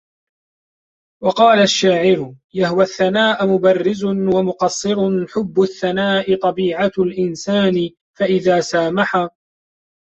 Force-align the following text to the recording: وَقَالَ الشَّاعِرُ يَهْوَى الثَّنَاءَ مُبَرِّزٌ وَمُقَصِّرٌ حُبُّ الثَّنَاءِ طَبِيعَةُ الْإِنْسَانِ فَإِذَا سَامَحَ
وَقَالَ 1.23 1.59
الشَّاعِرُ 1.59 2.33
يَهْوَى 2.53 2.83
الثَّنَاءَ 2.83 3.47
مُبَرِّزٌ 3.47 4.03
وَمُقَصِّرٌ 4.05 5.27
حُبُّ 5.27 5.61
الثَّنَاءِ 5.61 6.35
طَبِيعَةُ 6.35 6.91
الْإِنْسَانِ 6.99 7.89
فَإِذَا 8.17 8.59
سَامَحَ 8.61 9.27